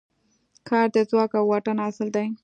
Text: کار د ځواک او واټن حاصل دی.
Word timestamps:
کار 0.67 0.87
د 0.95 0.97
ځواک 1.09 1.31
او 1.39 1.45
واټن 1.49 1.77
حاصل 1.83 2.07
دی. 2.15 2.27